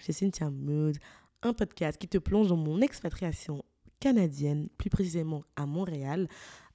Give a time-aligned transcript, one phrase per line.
[0.00, 0.96] chez Cynthia Mood,
[1.42, 3.62] un podcast qui te plonge dans mon expatriation
[4.00, 6.26] canadienne, plus précisément à Montréal,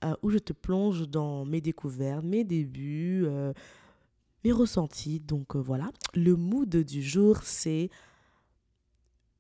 [0.04, 3.52] euh, où je te plonge dans mes découvertes, mes débuts, euh,
[4.44, 5.20] mes ressentis.
[5.20, 7.90] Donc euh, voilà, le mood du jour, c'est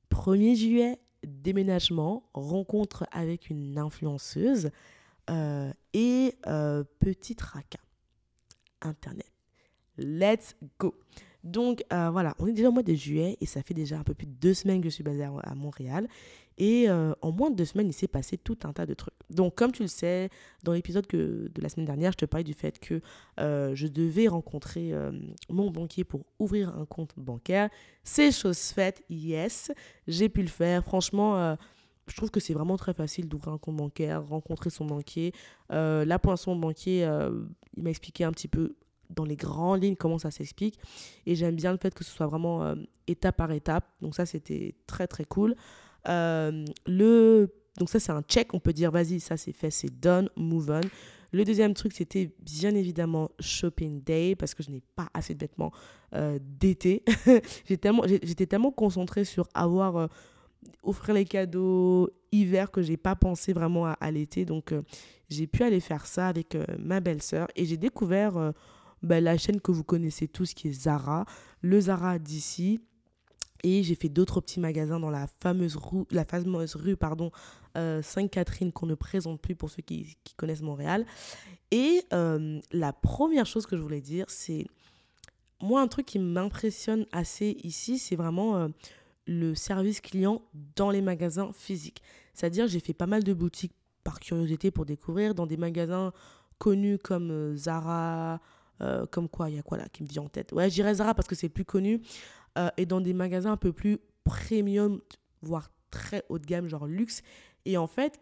[0.09, 4.69] 1er juillet, déménagement, rencontre avec une influenceuse
[5.93, 6.35] et
[6.99, 7.79] petit tracas.
[8.81, 9.31] Internet.
[9.97, 10.93] Let's go.
[11.45, 14.03] Donc euh, voilà, on est déjà au mois de juillet et ça fait déjà un
[14.03, 16.07] peu plus de deux semaines que je suis basée à, Montréal.
[16.57, 19.13] Et euh, en moins de deux semaines, il s'est passé tout un tas de trucs.
[19.29, 20.29] Donc comme tu le sais,
[20.63, 22.99] dans l'épisode de la semaine dernière, je te parlais du fait que
[23.39, 24.91] euh, je devais rencontrer
[25.49, 27.69] mon banquier pour ouvrir un compte bancaire.
[28.03, 29.71] C'est chose faite, yes,
[30.07, 30.83] j'ai pu le faire.
[30.83, 31.55] Franchement
[32.07, 35.31] je trouve que c'est vraiment très facile d'ouvrir un compte bancaire, rencontrer son banquier.
[35.69, 37.01] là, pour banquier,
[37.77, 38.75] il m'a expliqué un petit peu
[39.09, 40.79] dans les grandes lignes comment ça s'explique.
[41.25, 42.75] Et j'aime bien le fait que ce soit vraiment euh,
[43.07, 43.85] étape par étape.
[44.01, 45.55] Donc ça, c'était très, très cool.
[46.07, 47.49] Euh, le...
[47.77, 48.53] Donc ça, c'est un check.
[48.53, 50.81] On peut dire, vas-y, ça c'est fait, c'est done, move on.
[51.31, 55.39] Le deuxième truc, c'était bien évidemment shopping day parce que je n'ai pas assez de
[55.39, 55.71] vêtements
[56.13, 57.03] euh, d'été.
[57.65, 58.03] j'étais tellement,
[58.49, 60.07] tellement concentrée sur avoir,
[60.83, 64.45] offrir les cadeaux hiver que j'ai pas pensé vraiment à, l'été.
[64.45, 64.73] Donc
[65.27, 68.53] j'ai pu aller faire ça avec ma belle-sœur et j'ai découvert
[69.01, 71.25] bah, la chaîne que vous connaissez tous qui est Zara,
[71.61, 72.79] le Zara d'ici.
[73.63, 77.31] Et j'ai fait d'autres petits magasins dans la fameuse rue, la fameuse rue pardon,
[77.77, 81.05] euh, Sainte-Catherine qu'on ne présente plus pour ceux qui, connaissent Montréal.
[81.71, 84.67] Et euh, la première chose que je voulais dire, c'est
[85.61, 88.67] moi un truc qui m'impressionne assez ici, c'est vraiment euh,
[89.25, 90.41] le service client
[90.75, 92.01] dans les magasins physiques.
[92.33, 93.73] C'est-à-dire j'ai fait pas mal de boutiques
[94.03, 96.13] par curiosité pour découvrir dans des magasins
[96.59, 98.39] connus comme Zara,
[98.81, 100.51] euh, comme quoi, il y a quoi là qui me vient en tête?
[100.51, 102.01] Ouais, j'irais Zara parce que c'est plus connu.
[102.57, 105.01] Euh, et dans des magasins un peu plus premium,
[105.41, 107.21] voire très haut de gamme, genre luxe.
[107.65, 108.19] Et en fait,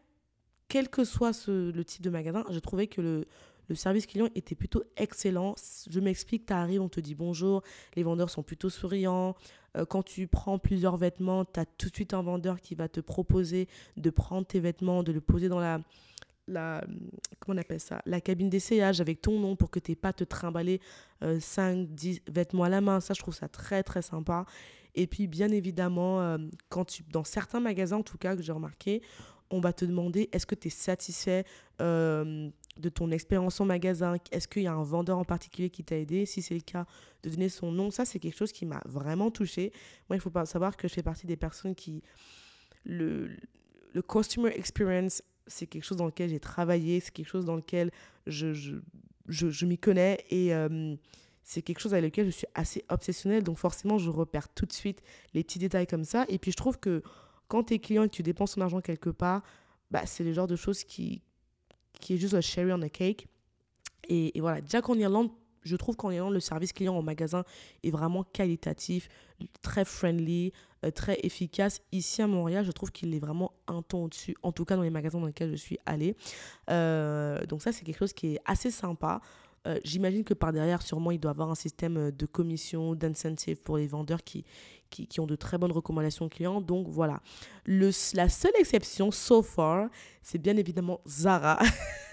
[0.67, 3.25] quel que soit le type de magasin, je trouvais que le,
[3.69, 5.55] le service client était plutôt excellent.
[5.89, 7.61] Je m'explique, tu arrives, on te dit bonjour,
[7.95, 9.35] les vendeurs sont plutôt souriants.
[9.75, 12.87] Euh, quand tu prends plusieurs vêtements, tu as tout de suite un vendeur qui va
[12.87, 13.67] te proposer
[13.97, 15.79] de prendre tes vêtements, de le poser dans la,
[16.47, 16.83] la,
[17.39, 20.13] comment on appelle ça, la cabine d'essayage avec ton nom pour que tu n'aies pas
[20.13, 20.79] te trimballer
[21.39, 22.99] 5, euh, 10 vêtements à la main.
[22.99, 24.45] Ça, je trouve ça très, très sympa.
[24.95, 26.37] Et puis, bien évidemment, euh,
[26.69, 29.01] quand tu, dans certains magasins, en tout cas, que j'ai remarqué,
[29.49, 31.45] on va te demander est-ce que tu es satisfait
[31.81, 34.15] euh, de ton expérience en magasin?
[34.31, 36.25] Est-ce qu'il y a un vendeur en particulier qui t'a aidé?
[36.25, 36.85] Si c'est le cas,
[37.23, 37.91] de donner son nom.
[37.91, 39.71] Ça, c'est quelque chose qui m'a vraiment touchée.
[40.09, 42.03] Moi, il faut pas savoir que je fais partie des personnes qui...
[42.85, 43.29] Le,
[43.93, 47.91] le customer experience c'est quelque chose dans lequel j'ai travaillé, c'est quelque chose dans lequel
[48.27, 48.75] je, je,
[49.27, 50.95] je, m'y connais et euh,
[51.43, 53.43] c'est quelque chose avec lequel je suis assez obsessionnelle.
[53.43, 55.01] Donc forcément, je repère tout de suite
[55.33, 56.25] les petits détails comme ça.
[56.29, 57.03] Et puis je trouve que
[57.47, 59.43] quand tu es client et que tu dépenses ton argent quelque part,
[59.91, 61.21] bah, c'est le genre de choses qui,
[61.99, 63.27] qui est juste un cherry on a cake.
[64.07, 65.29] Et, et voilà, déjà qu'en Irlande,
[65.63, 67.43] je trouve qu'en Irlande, le service client en magasin
[67.83, 69.07] est vraiment qualitatif,
[69.61, 70.51] très friendly,
[70.91, 71.81] très efficace.
[71.91, 74.81] Ici à Montréal, je trouve qu'il est vraiment un ton au-dessus, en tout cas dans
[74.81, 76.15] les magasins dans lesquels je suis allée.
[76.69, 79.21] Euh, donc ça, c'est quelque chose qui est assez sympa.
[79.65, 83.77] Euh, j'imagine que par derrière, sûrement, il doit avoir un système de commission, d'incentive pour
[83.77, 84.43] les vendeurs qui,
[84.89, 86.59] qui, ont de très bonnes recommandations clients.
[86.59, 87.21] Donc voilà.
[87.65, 89.89] La seule exception, so far,
[90.21, 91.59] c'est bien évidemment Zara.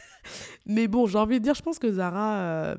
[0.66, 2.76] Mais bon, j'ai envie de dire, je pense que Zara,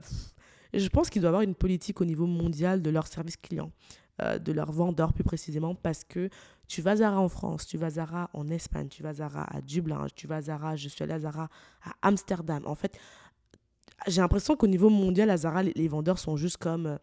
[0.73, 3.72] je pense qu'il doit avoir une politique au niveau mondial de leur service client.
[4.22, 6.29] Euh, de leurs vendeurs plus précisément, parce que
[6.67, 10.05] tu vas Zara en France, tu vas Zara en Espagne, tu vas Zara à Dublin,
[10.13, 11.49] tu vas Zara, je suis allée à Zara
[11.83, 12.61] à Amsterdam.
[12.66, 12.99] En fait,
[14.07, 16.85] j'ai l'impression qu'au niveau mondial, à Zara, les, vendeurs sont juste comme.
[16.88, 16.97] Euh,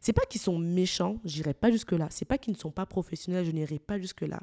[0.00, 2.08] c'est pas qu'ils sont méchants, j'irai pas jusque-là.
[2.10, 4.40] C'est pas qu'ils ne sont pas professionnels, je n'irai pas jusque-là.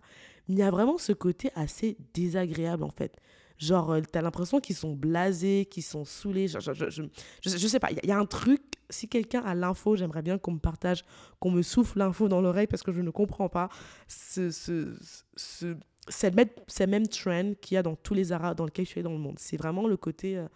[0.48, 3.18] Mais il y a vraiment ce côté assez désagréable, en fait.
[3.62, 6.48] Genre, euh, tu as l'impression qu'ils sont blasés, qu'ils sont saoulés.
[6.48, 7.04] je, je, je,
[7.44, 8.62] je, sais pas, il y, a un truc.
[8.90, 11.06] Si quelqu'un a l'info, j'aimerais bien qu'on me partage,
[11.40, 13.70] qu'on me souffle l'info dans l'oreille parce que je ne comprends pas
[14.08, 14.94] ce, ce,
[15.36, 15.78] ce,
[16.10, 18.92] cette, même, cette même trend qu'il y a dans tous les arabes dans lesquels je
[18.92, 19.38] suis dans le monde.
[19.38, 20.38] C'est vraiment le côté.
[20.38, 20.48] Euh,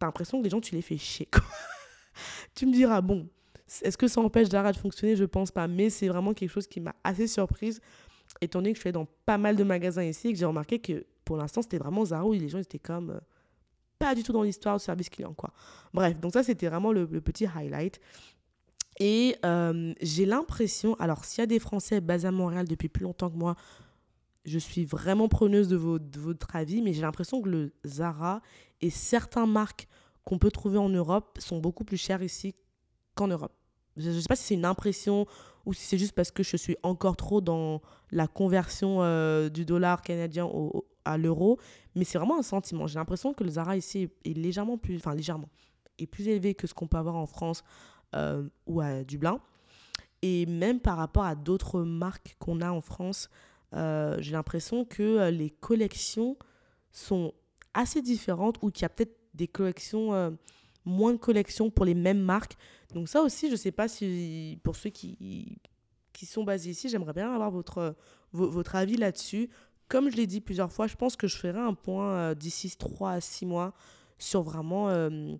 [0.00, 1.28] tu as l'impression que les gens, tu les fais chier.
[2.54, 3.28] tu me diras, bon,
[3.82, 5.14] est-ce que ça empêche Zara de fonctionner?
[5.14, 5.68] Je pense pas.
[5.68, 7.82] Mais c'est vraiment quelque chose qui m'a assez surprise,
[8.40, 10.78] étant donné que je suis dans pas mal de magasins ici et que j'ai remarqué
[10.78, 13.20] que pour l'instant, c'était vraiment Zara où les gens étaient comme euh,
[13.98, 15.52] pas du tout dans l'histoire du service client, quoi.
[15.92, 18.00] Bref, donc ça, c'était vraiment le, petit highlight.
[18.98, 23.02] Et euh, j'ai l'impression, alors s'il y a des Français basés à Montréal depuis plus
[23.02, 23.56] longtemps que moi,
[24.46, 28.40] je suis vraiment preneuse de, votre avis, mais j'ai l'impression que le Zara
[28.80, 29.88] et certaines marques
[30.24, 32.54] qu'on peut trouver en Europe sont beaucoup plus chères ici
[33.16, 33.52] qu'en Europe.
[33.96, 35.26] Je ne sais pas si c'est une impression
[35.64, 37.82] ou si c'est juste parce que je suis encore trop dans
[38.12, 41.58] la conversion euh, du dollar canadien au, à l'euro.
[41.94, 42.86] Mais c'est vraiment un sentiment.
[42.86, 45.48] J'ai l'impression que le Zara ici est légèrement plus, enfin légèrement,
[45.98, 47.64] est plus élevé que ce qu'on peut avoir en France
[48.14, 49.40] euh, ou à Dublin.
[50.22, 53.30] Et même par rapport à d'autres marques qu'on a en France,
[53.74, 56.36] euh, j'ai l'impression que les collections
[56.90, 57.32] sont
[57.74, 60.36] assez différentes ou qu'il y a peut-être des collections
[60.86, 62.56] moins de collections pour les mêmes marques.
[62.94, 65.58] Donc ça aussi, je ne sais pas si pour ceux qui,
[66.12, 67.94] qui sont basés ici, j'aimerais bien avoir votre,
[68.32, 69.50] votre avis là-dessus.
[69.88, 72.74] Comme je l'ai dit plusieurs fois, je pense que je ferai un point euh, d'ici
[72.76, 73.72] 3 à 6 mois
[74.18, 75.34] sur vraiment euh,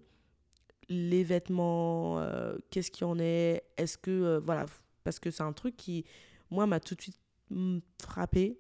[0.88, 4.66] les vêtements, euh, qu'est-ce qu'il y en est, est-ce que, voilà,
[5.02, 6.04] parce que c'est un truc qui,
[6.50, 7.18] moi, m'a tout de suite
[7.50, 8.58] mm, frappé.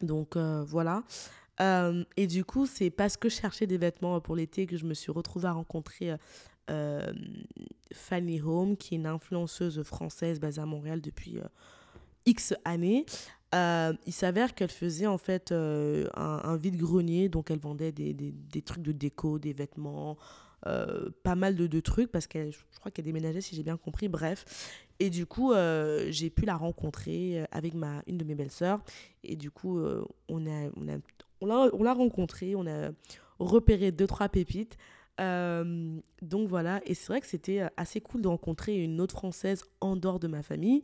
[0.00, 1.02] Donc voilà.
[2.16, 4.92] Et du coup, c'est parce que je cherchais des vêtements pour l'été que je me
[4.92, 6.14] suis retrouvée à rencontrer
[7.92, 11.38] Fanny Home, qui est une influenceuse française basée à Montréal depuis
[12.26, 13.06] X années.
[13.54, 18.82] Il s'avère qu'elle faisait en fait un, vide-grenier, donc elle vendait des, des, des, trucs
[18.82, 20.16] de déco, des vêtements,
[20.62, 24.44] pas mal de, trucs, parce que je crois qu'elle déménageait, si j'ai bien compris, bref.
[24.98, 25.52] Et du coup,
[26.08, 28.80] j'ai pu la rencontrer avec ma, une de mes belles-sœurs.
[29.22, 29.80] Et du coup,
[30.28, 32.90] on, a, on, a, on l'a rencontré, on a
[33.38, 34.76] repéré deux, trois pépites.
[35.20, 39.14] Euh, donc voilà, et c'est vrai que c'était euh, assez cool de rencontrer une autre
[39.14, 40.82] Française en dehors de ma famille,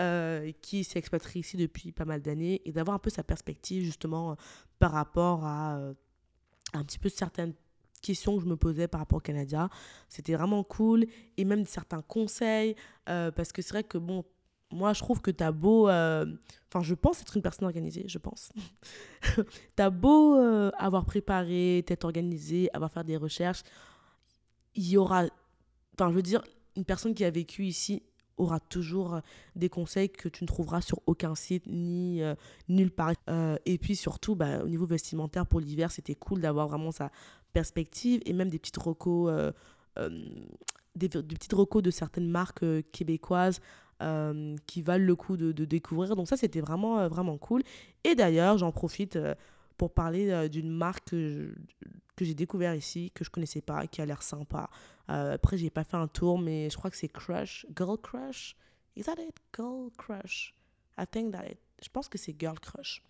[0.00, 3.84] euh, qui s'est expatriée ici depuis pas mal d'années, et d'avoir un peu sa perspective
[3.84, 4.36] justement
[4.78, 5.80] par rapport à,
[6.72, 7.54] un petit peu certaines
[8.02, 9.68] questions que je me posais par rapport au Canada.
[10.08, 11.06] C'était vraiment cool,
[11.36, 14.24] et même certains conseils, parce que c'est vrai que bon,
[14.72, 15.88] moi, je trouve que t'as beau.
[15.88, 16.26] Euh,
[16.68, 18.50] enfin, je pense être une personne organisée, je pense.
[19.76, 23.62] t'as beau euh, avoir préparé, t'être organisé, avoir fait des recherches.
[24.74, 25.24] Il y aura.
[25.94, 26.42] Enfin, je veux dire,
[26.76, 28.02] une personne qui a vécu ici
[28.36, 29.20] aura toujours euh,
[29.54, 32.20] des conseils que tu ne trouveras sur aucun site ni
[32.68, 33.12] nulle part.
[33.64, 37.10] et puis surtout, bah, au niveau vestimentaire pour l'hiver, c'était cool d'avoir vraiment sa
[37.52, 39.32] perspective et même des petites recos,
[40.94, 43.60] des, petites recos de certaines marques québécoises
[44.02, 46.16] euh, qui valent le coup de, découvrir.
[46.16, 47.62] Donc ça, c'était vraiment, euh, vraiment cool.
[48.04, 49.34] Et d'ailleurs, j'en profite euh,
[49.78, 51.14] pour parler d'une marque
[52.16, 54.68] que, j'ai découvert ici, que je connaissais pas, qui a l'air sympa.
[55.08, 58.56] après, j'ai pas fait un tour, mais je crois que c'est Crush, Girl Crush?
[58.96, 59.36] Is that it?
[59.54, 60.54] Girl Crush.
[60.98, 61.58] I think that it.
[61.82, 63.02] Je pense que c'est Girl Crush.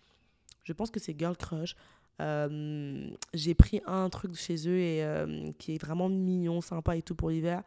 [0.63, 1.75] Je pense que c'est Girl Crush.
[2.19, 7.29] j'ai pris un truc chez eux et qui est vraiment mignon, sympa et tout pour
[7.29, 7.63] l'hiver.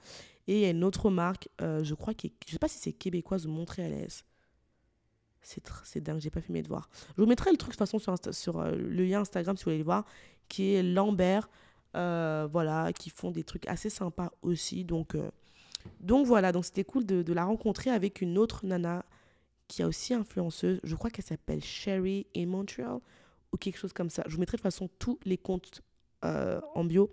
[0.50, 2.78] Et il y a une autre marque, euh, je crois, qui je sais pas si
[2.78, 4.24] c'est québécoise ou montréalaise.
[5.42, 6.88] C'est, c'est dingue, j'ai pas fait mes devoirs.
[7.16, 9.64] Je vous mettrai le truc de toute façon sur, sur euh, le lien Instagram si
[9.64, 10.04] vous voulez le voir,
[10.48, 11.48] qui est Lambert.
[11.96, 14.84] Euh, voilà, qui font des trucs assez sympas aussi.
[14.84, 15.16] Donc,
[15.98, 19.04] donc voilà, donc c'était cool de, de, la rencontrer avec une autre nana
[19.66, 20.78] qui a aussi influenceuse.
[20.84, 23.00] Je crois qu'elle s'appelle Sherry in Montreal
[23.52, 24.22] ou quelque chose comme ça.
[24.28, 25.82] Je vous mettrai de toute façon tous les comptes
[26.22, 27.10] en bio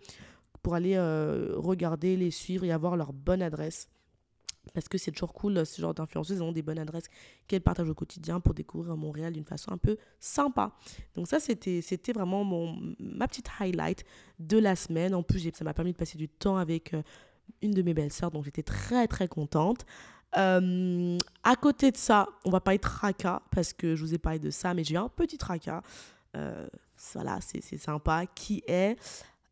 [0.68, 3.88] pour aller euh, regarder, les suivre et avoir leur bonne adresse.
[4.78, 7.08] Parce que c'est toujours cool, ce genre d'influenceuses, ont des bonnes adresses
[7.48, 10.72] qu'elles partagent au quotidien pour découvrir Montréal d'une façon un peu sympa.
[11.16, 11.82] Donc ça, c'était,
[12.14, 14.06] vraiment mon, ma petite highlight
[14.38, 15.16] de la semaine.
[15.16, 17.02] En plus, ça m'a permis de passer du temps avec euh,
[17.64, 19.84] une de mes belles-sœurs, donc j'étais très très contente.
[20.38, 24.20] Euh, à côté de ça, on va pas être tracas, parce que je vous ai
[24.20, 25.82] parlé de ça, mais j'ai un petit tracas.
[27.16, 28.96] voilà, c'est sympa, qui est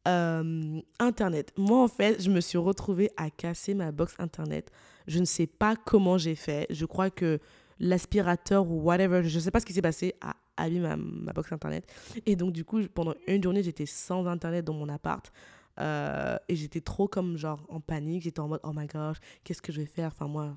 [0.07, 1.53] euh, Internet.
[1.57, 4.71] Moi, en fait, je me suis retrouvée à casser ma box Internet.
[5.07, 6.67] Je ne sais pas comment j'ai fait.
[6.69, 7.39] Je crois que
[7.79, 11.51] l'aspirateur ou whatever, je ne sais pas ce qui s'est passé, a abîmé ma, box
[11.51, 11.91] Internet.
[12.25, 15.31] Et donc, du coup, pendant une journée, j'étais sans Internet dans mon appart.
[15.79, 18.23] Euh, et j'étais trop comme genre en panique.
[18.23, 20.11] J'étais en mode, oh my gosh, qu'est-ce que je vais faire?
[20.13, 20.55] Enfin, moi,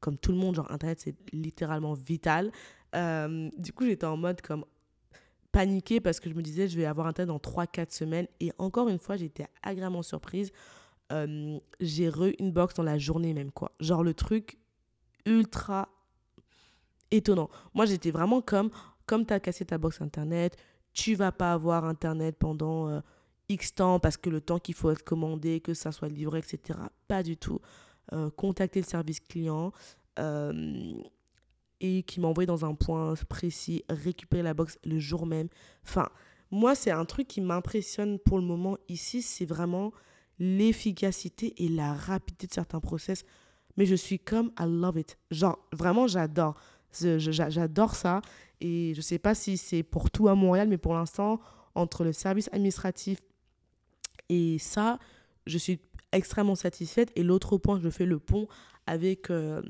[0.00, 2.52] comme tout le monde, genre Internet, c'est littéralement vital.
[2.94, 4.64] Euh, du coup, j'étais en mode comme,
[5.58, 8.28] paniqué parce que je me disais, je vais avoir un dans 3-4 semaines.
[8.38, 10.52] Et encore une fois, j'étais agréablement surprise.
[11.10, 13.72] Euh, j'ai re une box dans la journée même, quoi.
[13.80, 14.56] Genre le truc
[15.26, 15.88] ultra
[17.10, 17.50] étonnant.
[17.74, 18.70] Moi, j'étais vraiment comme,
[19.04, 20.56] comme tu as cassé ta box internet,
[20.92, 23.00] tu vas pas avoir internet pendant euh,
[23.48, 26.78] X temps parce que le temps qu'il faut être commandé, que ça soit livré, etc.
[27.08, 27.58] Pas du tout.
[28.12, 29.72] Euh, contacter le service client
[31.80, 35.48] et qui m'a envoyé dans un point précis, récupérer la box le jour même.
[35.84, 36.08] Enfin,
[36.50, 39.92] moi, c'est un truc qui m'impressionne pour le moment ici, c'est vraiment
[40.38, 43.24] l'efficacité et la rapidité de certains process.
[43.76, 45.18] Mais je suis comme, I love it.
[45.30, 46.56] Genre, vraiment, j'adore.
[46.92, 48.22] J'adore ça.
[48.60, 51.40] Et je ne sais pas si c'est pour tout à Montréal, mais pour l'instant,
[51.74, 53.20] entre le service administratif
[54.28, 54.98] et ça,
[55.46, 55.80] je suis
[56.12, 57.10] extrêmement satisfaite.
[57.16, 58.46] Et l'autre point, je fais le pont
[58.86, 59.62] avec euh,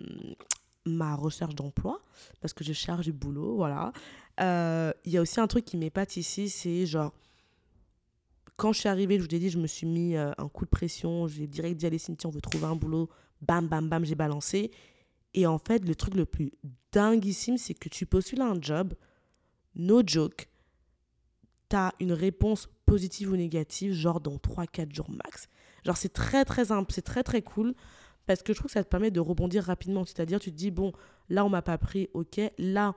[0.89, 2.01] ma recherche d'emploi,
[2.41, 3.93] parce que je cherche du boulot, voilà.
[4.41, 7.13] Euh, il y a aussi un truc qui m'épate ici, c'est genre,
[8.57, 10.65] quand je suis arrivée, je vous ai dit, je me suis mis euh, un coup
[10.65, 13.09] de pression, j'ai direct dit, allez Cynthia, on veut trouver un boulot,
[13.41, 14.71] bam, bam, bam, j'ai balancé.
[15.35, 16.53] Et en fait, le truc le plus
[16.93, 18.95] dinguissime, c'est que tu postules à un job,
[19.77, 20.49] no joke,
[21.69, 25.49] tu as une réponse positive ou négative, genre dans 3-4 jours max.
[25.85, 27.75] Genre, c'est très, très, c'est très, très cool
[28.29, 30.05] parce que je trouve que ça te permet de rebondir rapidement.
[30.05, 30.93] C'est-à-dire, tu te dis, bon,
[31.31, 32.39] là, on m'a pas pris, ok.
[32.59, 32.95] Là,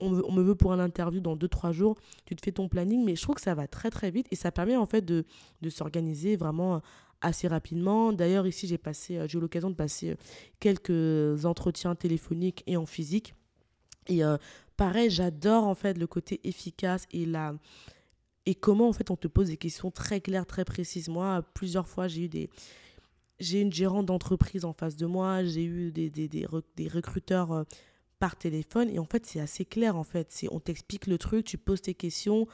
[0.00, 1.96] on me, veut pour un interview dans 2-3 jours.
[2.26, 4.34] Tu te fais ton planning, mais je trouve que ça va très, très vite et
[4.36, 5.24] ça permet en fait de,
[5.62, 6.82] de s'organiser vraiment
[7.20, 8.12] assez rapidement.
[8.12, 10.16] D'ailleurs, ici, j'ai passé, euh, j'ai eu l'occasion de passer euh,
[10.58, 13.34] quelques entretiens téléphoniques et en physique.
[14.08, 14.36] Et euh,
[14.76, 17.54] pareil, j'adore en fait le côté efficace et la
[18.48, 21.08] et comment en fait on te pose des questions très claires, très précises.
[21.08, 22.50] Moi, plusieurs fois, j'ai eu des
[23.38, 27.64] j'ai une gérante d'entreprise en face de moi, j'ai eu des, des, des, des recruteurs
[28.18, 31.58] par téléphone et en fait, c'est assez clair en fait, on t'explique le truc, tu
[31.58, 32.46] poses tes questions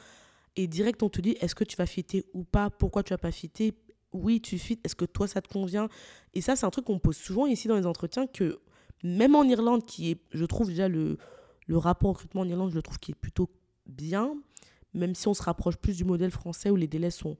[0.55, 3.17] et direct on te dit est-ce que tu vas fitter ou pas, pourquoi tu vas
[3.17, 3.73] pas fitter?
[4.11, 5.89] Oui, tu fites, est-ce que toi ça te convient?
[6.33, 8.59] Et ça, c'est un truc qu'on pose souvent ici dans les entretiens que
[9.03, 11.17] même en Irlande, qui est, je trouve déjà le,
[11.67, 13.49] le rapport recrutement en Irlande, je le trouve qui est plutôt
[13.87, 14.35] bien,
[14.93, 17.37] même si on se rapproche plus du modèle français où les délais sont,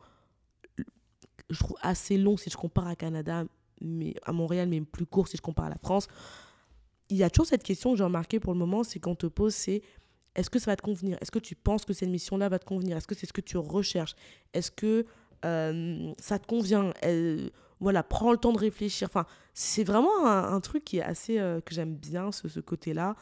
[1.54, 3.46] je trouve, assez longs si je compare à Canada,
[3.82, 6.08] mais à Montréal, mais plus courts si je compare à la France.
[7.10, 9.28] Il y a toujours cette question que j'ai remarqué pour le moment, c'est qu'on te
[9.28, 9.82] pose, c'est
[10.36, 11.18] est-ce que ça va te convenir?
[11.22, 12.98] Est-ce que tu penses que cette mission-là va te convenir?
[12.98, 14.16] Est-ce que c'est ce que tu recherches?
[14.54, 15.06] Est-ce que
[15.46, 16.94] euh, ça te convient,
[17.80, 19.08] voilà, prends le temps de réfléchir.
[19.10, 23.16] Enfin, c'est vraiment un, truc qui est assez, euh, que j'aime bien, ce, ce côté-là.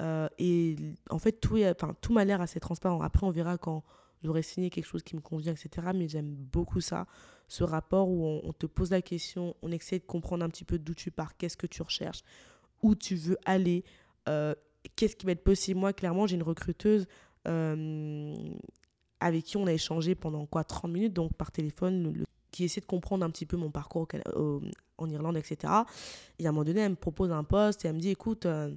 [0.00, 0.76] Euh, et
[1.10, 3.00] en fait, tout, enfin, tout m'a l'air assez transparent.
[3.02, 3.84] Après, on verra quand
[4.22, 5.88] j'aurai signé quelque chose qui me convient, etc.
[5.94, 7.06] Mais j'aime beaucoup ça,
[7.48, 10.78] ce rapport où on, te pose la question, on essaie de comprendre un petit peu
[10.78, 12.22] d'où tu pars, qu'est-ce que tu recherches,
[12.82, 13.84] où tu veux aller,
[14.96, 15.78] qu'est-ce qui va être possible.
[15.78, 17.06] Moi, clairement, j'ai une recruteuse
[19.20, 22.86] avec qui on a échangé pendant quoi 30 minutes, donc par téléphone, qui essaie de
[22.86, 24.08] comprendre un petit peu mon parcours
[24.98, 25.72] en Irlande, etc.
[26.38, 28.46] Et à un moment donné, elle me propose un poste et elle me dit, écoute,
[28.46, 28.74] euh,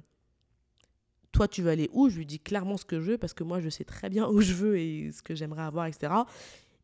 [1.32, 2.08] toi, tu veux aller où?
[2.08, 4.28] Je lui dis clairement ce que je veux, parce que moi, je sais très bien
[4.30, 6.12] où je veux et ce que j'aimerais avoir, etc.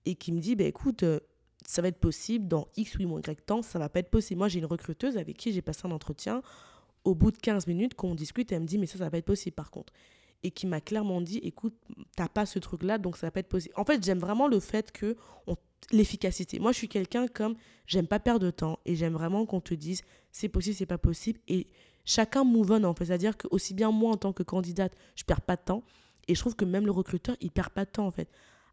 [0.04, 1.20] Et qui me dit, bah, écoute, euh,
[1.66, 4.38] ça va être possible dans X ou Y temps, ça va pas être possible.
[4.38, 6.42] Moi, j'ai une recruteuse avec qui j'ai passé un entretien.
[7.04, 9.10] Au bout de 15 minutes, quand on discute, elle me dit, mais ça, ça va
[9.10, 9.92] pas être possible par contre
[10.42, 11.74] et qui m'a clairement dit écoute,
[12.14, 13.74] t'as pas ce truc-là, donc ça va pas être possible.
[13.76, 15.16] En fait, j'aime vraiment le fait que
[15.92, 16.58] l'efficacité.
[16.58, 17.54] Moi, je suis quelqu'un comme
[17.86, 20.98] j'aime pas perdre de temps et j'aime vraiment qu'on te dise c'est possible, c'est pas
[20.98, 21.66] possible et
[22.04, 23.06] chacun move on en fait.
[23.06, 25.82] C'est-à-dire que aussi bien moi en tant que candidate, je perds pas de temps
[26.28, 28.28] et je trouve que même le recruteur, il perd pas de temps en fait.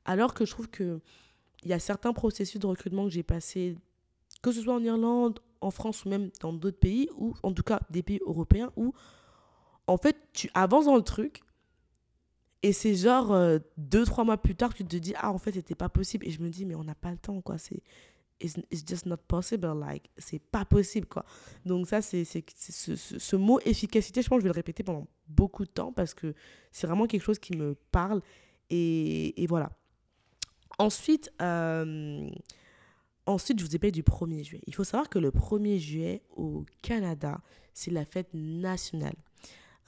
[0.05, 1.01] Alors que je trouve que
[1.63, 3.77] il y a certains processus de recrutement que j'ai passé,
[4.41, 7.63] que ce soit en Irlande, en France ou même dans d'autres pays, ou en tout
[7.63, 8.93] cas des pays européens, où
[9.87, 11.43] en fait tu avances dans le truc,
[12.63, 15.51] et c'est genre euh, deux, trois mois plus tard, tu te dis, ah, en fait,
[15.51, 16.25] c'était pas possible.
[16.25, 17.57] Et je me dis, mais on n'a pas le temps, quoi.
[17.57, 17.83] C'est
[18.39, 18.55] it's,
[18.87, 19.67] just not possible.
[19.77, 21.25] Like, c'est pas possible, quoi.
[21.65, 25.07] Donc, ça, c'est ce, ce, mot efficacité, je pense que je vais le répéter pendant
[25.27, 26.33] beaucoup de temps parce que
[26.71, 28.21] c'est vraiment quelque chose qui me parle.
[28.69, 29.69] Et, et voilà.
[30.79, 32.29] Ensuite, euh,
[33.25, 34.63] ensuite, je vous ai parlé du 1er juillet.
[34.67, 37.41] Il faut savoir que le 1er juillet au Canada,
[37.73, 39.15] c'est la fête nationale.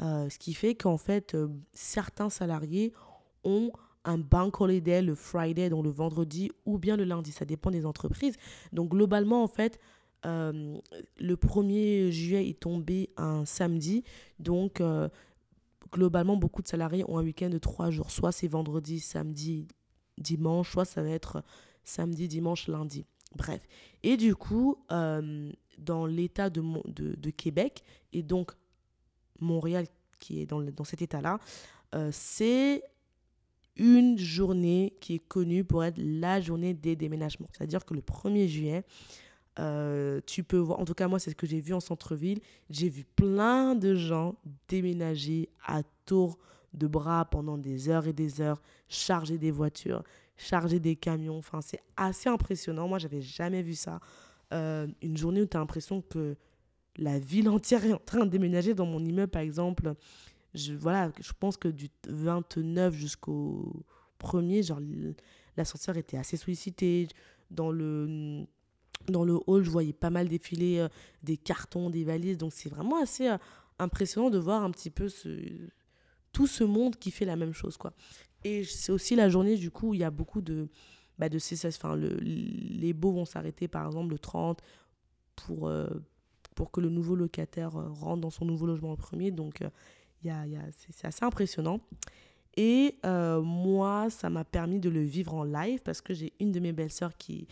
[0.01, 2.94] Euh, ce qui fait qu'en fait, euh, certains salariés
[3.44, 3.72] ont
[4.04, 7.32] un bank holiday le Friday, donc le vendredi, ou bien le lundi.
[7.32, 8.36] Ça dépend des entreprises.
[8.72, 9.80] Donc globalement, en fait,
[10.24, 14.04] le 1er juillet est tombé un samedi.
[14.39, 14.82] Donc
[15.92, 18.12] globalement, beaucoup de salariés ont un week-end de trois jours.
[18.12, 19.68] Soit c'est vendredi, samedi,
[20.17, 21.43] dimanche, soit ça va être
[21.84, 23.05] samedi, dimanche, lundi.
[23.36, 23.67] Bref.
[24.03, 28.51] Et du coup, dans l'État de, Québec, et donc
[29.39, 29.88] Montréal
[30.19, 31.39] qui est dans, dans cet état-là,
[31.93, 32.84] euh, c'est
[33.77, 37.50] une journée qui est connue pour être la journée des déménagements.
[37.51, 38.84] C'est-à-dire que le 1er juillet,
[39.60, 42.39] euh, tu peux voir, en tout cas moi c'est ce que j'ai vu en centre-ville,
[42.69, 44.36] j'ai vu plein de gens
[44.67, 46.38] déménager à tour
[46.75, 50.03] de bras pendant des heures et des heures, charger des voitures,
[50.38, 51.38] charger des camions.
[51.38, 52.88] Enfin, c'est assez impressionnant.
[52.88, 54.00] Moi, j'avais jamais vu ça.
[54.53, 56.36] Euh, une journée où tu as l'impression que
[56.98, 59.94] la ville entière est en train de déménager dans mon immeuble, par exemple.
[60.53, 63.84] Je, voilà, je pense que du 29 jusqu'au
[64.22, 64.79] 1er, genre,
[65.58, 67.08] l'ascenseur était assez sollicité.
[67.51, 68.46] Dans le,
[69.08, 70.88] dans le hall, je voyais pas mal défiler euh,
[71.24, 72.38] des cartons, des valises.
[72.38, 73.38] Donc, c'est vraiment assez euh,
[73.79, 75.29] impressionnant de voir un petit peu ce,
[76.36, 77.94] tout ce monde qui fait la même chose, quoi.
[78.44, 80.68] Et c'est aussi la journée, du coup, où il y a beaucoup de,
[81.18, 81.80] bah, de cessation.
[81.82, 84.62] Enfin, le, les beaux vont s'arrêter, par exemple, le 30
[85.38, 85.88] pour, euh,
[86.54, 89.32] pour que le nouveau locataire rentre dans son nouveau logement en premier.
[89.32, 89.63] Donc,
[90.25, 90.62] y a, y a,
[90.92, 91.80] c'est assez impressionnant.
[92.58, 96.60] Et moi, ça m'a permis de le vivre en live parce que j'ai une de
[96.60, 97.48] mes belles-sœurs qui,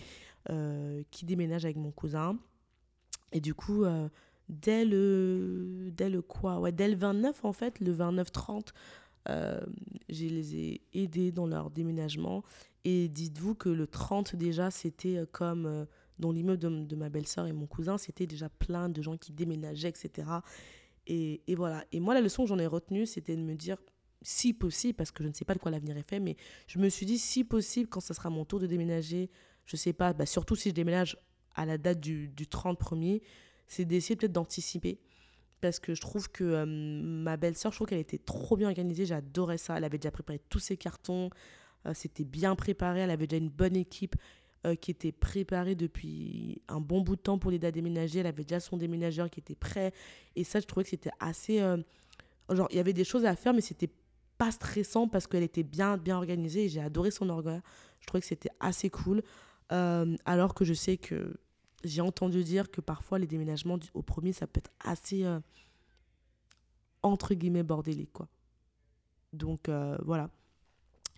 [1.10, 2.38] qui déménage avec mon cousin.
[3.32, 3.86] Et du coup,
[4.50, 6.60] dès le, dès le quoi?
[6.60, 8.70] Ouais, Dès le 29, en fait, le 29-30,
[9.30, 9.62] euh,
[10.10, 12.44] je les ai aidés dans leur déménagement.
[12.86, 15.86] Et dites-vous que le 30 déjà, c'était euh, comme euh,
[16.20, 19.90] dans l'immeuble de, ma belle-sœur et mon cousin, c'était déjà plein de gens qui déménageaient,
[19.90, 20.30] etc.
[21.08, 21.86] Et, et voilà.
[21.92, 23.78] Et moi, la leçon que j'en ai retenue, c'était de me dire,
[24.22, 26.36] si possible, parce que je ne sais pas de quoi l'avenir est fait, mais
[26.68, 29.30] je me suis dit, si possible, quand ce sera mon tour de déménager,
[29.66, 31.18] je sais pas, bah surtout si je déménage
[31.56, 33.22] à la date du, du 30 premier,
[33.74, 35.00] c'est d'essayer peut-être d'anticiper.
[35.62, 39.06] Parce que je trouve que euh, ma belle-sœur, je trouve qu'elle était trop bien organisée.
[39.06, 39.78] J'adorais ça.
[39.78, 41.30] Elle avait déjà préparé tous ses cartons.
[41.86, 43.00] Euh, c'était bien préparé.
[43.00, 44.16] Elle avait déjà une bonne équipe
[44.66, 48.20] euh, qui était préparée depuis un bon bout de temps pour l'aider à déménager.
[48.20, 49.94] Elle avait déjà son déménageur qui était prêt.
[50.36, 51.60] Et ça, je trouvais que c'était assez.
[52.50, 53.92] genre, il y avait des choses à faire, mais c'était
[54.38, 56.66] pas stressant parce qu'elle était bien, bien organisée.
[56.66, 57.62] Et j'ai adoré son orgueil.
[58.02, 59.24] Je trouvais que c'était assez cool.
[59.70, 61.38] alors que je sais que
[61.84, 65.40] j'ai entendu dire que parfois les déménagements au premier, ça peut être assez, euh,
[67.02, 68.28] entre guillemets, bordélique, quoi.
[69.34, 70.30] Donc, euh, voilà.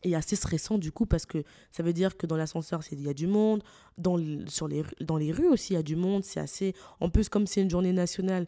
[0.03, 3.09] Et assez stressant, du coup, parce que ça veut dire que dans l'ascenseur, il y
[3.09, 3.63] a du monde.
[3.97, 4.17] Dans,
[4.47, 6.23] sur les, dans les rues aussi, il y a du monde.
[6.23, 6.75] C'est assez...
[6.99, 8.47] En plus, comme c'est une journée nationale,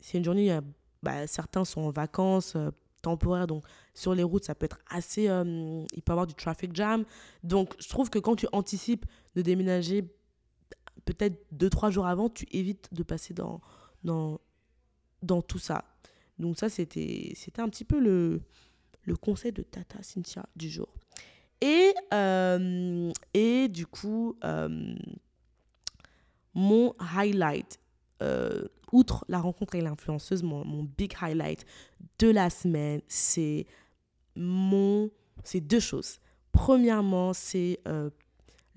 [0.00, 0.62] c'est une journée, où
[1.02, 2.70] bah, certains sont en vacances euh,
[3.02, 3.46] temporaires.
[3.46, 5.24] Donc, sur les routes, ça peut être assez...
[5.24, 7.04] il peut y avoir du traffic jam.
[7.42, 9.04] Donc, je trouve que quand tu anticipes
[9.34, 10.08] de déménager
[11.04, 13.60] peut-être deux, trois jours avant, tu évites de passer dans,
[14.04, 14.40] dans,
[15.22, 15.84] dans tout ça.
[16.38, 18.42] Donc ça, c'était un petit peu le,
[19.02, 20.88] le conseil de Tata Cynthia du jour.
[21.60, 24.94] Et, euh, et du coup, euh,
[26.54, 27.80] mon highlight,
[28.22, 31.64] euh, outre la rencontre avec l'influenceuse, mon, mon, big highlight
[32.18, 33.66] de la semaine, c'est
[34.36, 35.10] mon...
[35.44, 36.18] C'est deux choses.
[36.52, 37.80] Premièrement, c'est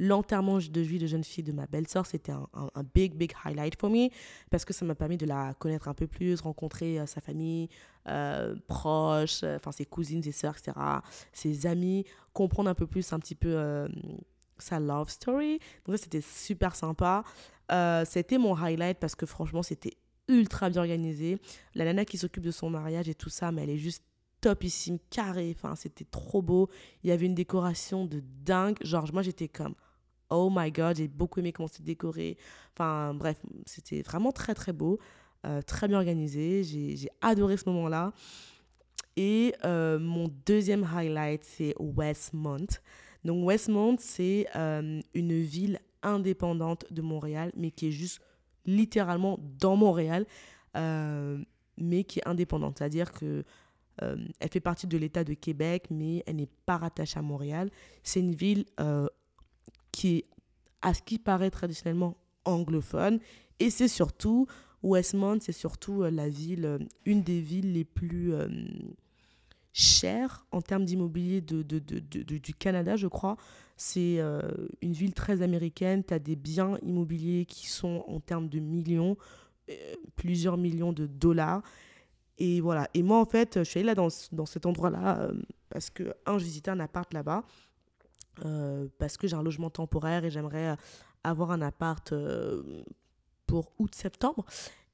[0.01, 2.47] l'enterrement de vie de jeune fille de ma belle-sœur, c'était un,
[2.95, 4.09] big, big highlight pour moi
[4.49, 7.69] parce que ça m'a permis de la connaître un peu plus, rencontrer euh, sa famille
[8.07, 10.75] euh, proche, euh, enfin ses cousines, ses sœurs, etc.,
[11.33, 13.87] ses amis, comprendre un peu plus un petit peu
[14.57, 15.59] sa love story.
[15.85, 17.23] Donc ça, c'était super sympa.
[18.05, 19.93] c'était mon highlight parce que franchement, c'était
[20.27, 21.37] ultra bien organisé.
[21.75, 24.03] La nana qui s'occupe de son mariage et tout ça, mais elle est juste
[24.41, 25.55] topissime, carré.
[25.55, 26.69] Enfin, c'était trop beau.
[27.03, 28.77] Il y avait une décoration de dingue.
[28.81, 29.75] Genre, moi, j'étais comme,
[30.31, 32.37] oh my god, j'ai beaucoup aimé comment c'était décoré.
[32.73, 34.97] Enfin, bref, c'était vraiment très très beau,
[35.45, 36.63] euh, très bien organisé.
[36.63, 38.13] J'ai adoré ce moment-là.
[39.17, 42.67] Et euh, mon deuxième highlight, c'est Westmont.
[43.25, 48.21] Donc, Westmont, c'est euh, une ville indépendante de Montréal, mais qui est juste
[48.65, 50.25] littéralement dans Montréal,
[51.77, 52.79] mais qui est indépendante.
[52.79, 53.43] C'est-à-dire que
[53.99, 57.69] elle fait partie de l'État de Québec, mais elle n'est pas rattachée à Montréal.
[58.01, 58.65] C'est une ville
[59.91, 60.25] qui est,
[60.81, 63.19] à ce qui paraît traditionnellement anglophone.
[63.59, 64.47] Et c'est surtout,
[64.83, 68.47] Westmont, c'est surtout euh, la ville, euh, une des villes les plus euh,
[69.73, 73.37] chères en termes d'immobilier de, de, de, du Canada, je crois.
[73.77, 74.19] C'est
[74.81, 76.03] une ville très américaine.
[76.03, 79.17] Tu as des biens immobiliers qui sont en termes de millions,
[80.15, 81.63] plusieurs millions de dollars.
[82.37, 82.89] Et voilà.
[82.93, 85.31] Et moi, en fait, je suis allée là dans, dans cet endroit-là
[85.69, 87.43] parce que, un, je visitais un appart là-bas.
[88.45, 90.75] Euh, parce que j'ai un logement temporaire et j'aimerais euh,
[91.23, 92.83] avoir un appart euh,
[93.45, 94.45] pour août-septembre.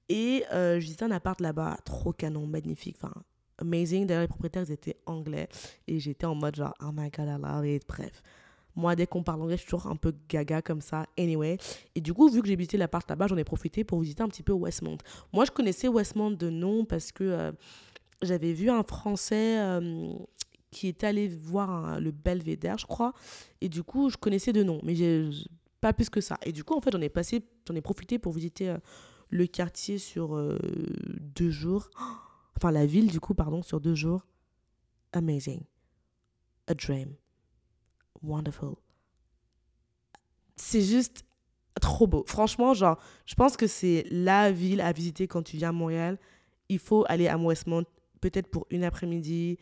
[0.10, 3.13] Et je visitais un appart là-bas, trop canon, magnifique, enfin,
[3.58, 4.08] amazing.
[4.08, 5.50] D'ailleurs, les propriétaires, étaient anglais.
[5.86, 7.84] Et j'étais en mode genre, oh my god, I love it.
[7.86, 8.23] Bref.
[8.73, 11.08] Moi, dès qu'on parle anglais, je suis toujours un peu gaga comme ça.
[11.17, 11.58] Anyway.
[11.93, 14.30] Et du coup, vu que j'ai visité l'appart là-bas, j'en ai profité pour visiter un
[14.30, 14.97] petit peu Westmont.
[15.34, 17.54] Moi, je connaissais Westmont de nom parce que
[18.21, 19.58] j'avais vu un Français
[20.71, 23.13] qui est allé voir le Belvédère, je crois.
[23.62, 24.95] Et du coup, je connaissais de nom, mais
[25.82, 26.38] pas plus que ça.
[26.43, 28.77] Et du coup, en fait, j'en ai passé, j'en ai profité pour visiter euh,
[29.30, 30.58] le quartier sur euh,
[31.19, 31.89] deux jours.
[32.60, 34.25] Enfin, la ville, du coup, pardon, sur deux jours.
[35.13, 35.62] Amazing.
[36.65, 37.13] A dream.
[38.23, 38.73] Wonderful.
[40.56, 41.23] C'est juste
[41.80, 42.23] trop beau.
[42.25, 46.17] Franchement, genre, je pense que c'est la ville à visiter quand tu viens à Montréal.
[46.67, 47.86] Il faut aller à Westmont,
[48.21, 49.60] peut-être pour une après-midi,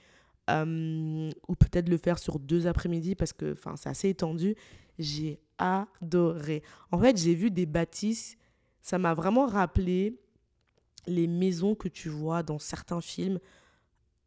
[0.49, 4.55] euh, ou peut-être le faire sur deux après-midi parce que c'est assez étendu.
[4.99, 6.63] J'ai adoré.
[6.91, 8.37] En fait, j'ai vu des bâtisses,
[8.81, 10.19] ça m'a vraiment rappelé
[11.07, 13.39] les maisons que tu vois dans certains films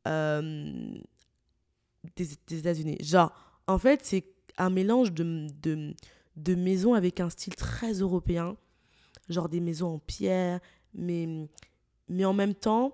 [0.06, 0.98] euh,
[2.16, 2.98] des, des États-Unis.
[3.00, 3.32] Genre,
[3.66, 4.24] en fait, c'est
[4.56, 5.94] un mélange de, de,
[6.36, 8.56] de maisons avec un style très européen,
[9.28, 10.60] genre des maisons en pierre,
[10.94, 11.48] Mais,
[12.08, 12.92] mais en même temps,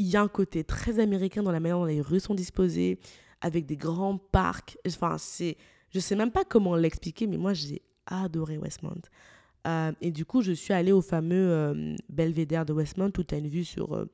[0.00, 2.98] il y a un côté très américain dans la manière dont les rues sont disposées,
[3.42, 4.78] avec des grands parcs.
[4.86, 5.58] Enfin, c'est,
[5.90, 9.02] je sais même pas comment l'expliquer, mais moi, j'ai adoré Westmount.
[9.66, 13.34] Euh, et du coup, je suis allée au fameux euh, belvédère de Westmount où tu
[13.34, 14.06] as une vue sur, euh,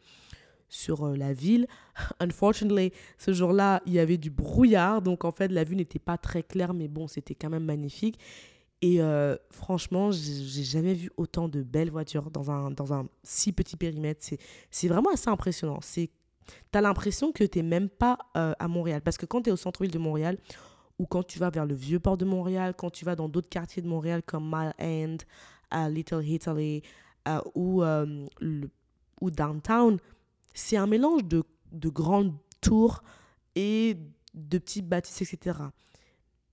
[0.69, 1.69] sur la ville.
[2.21, 5.03] Unfortunately, ce jour-là, il y avait du brouillard.
[5.03, 8.19] Donc, en fait, la vue n'était pas très claire, mais bon, c'était quand même magnifique.
[8.95, 9.01] Et
[9.51, 14.27] franchement, j'ai jamais vu autant de belles voitures dans un, dans un si petit périmètre.
[14.71, 15.81] C'est vraiment assez impressionnant.
[15.95, 16.09] Tu
[16.73, 19.01] as l'impression que tu n'es même pas à Montréal.
[19.03, 20.39] Parce que quand tu es au centre-ville de Montréal,
[20.99, 23.49] ou quand tu vas vers le vieux port de Montréal, quand tu vas dans d'autres
[23.49, 25.17] quartiers de Montréal comme Mile End,
[25.71, 26.83] à Little Italy
[27.55, 28.25] ou, euh,
[29.21, 29.99] ou Downtown,
[30.55, 33.03] c'est un mélange de, de grandes tours
[33.55, 33.97] et
[34.35, 35.59] de petites bâtisses, etc.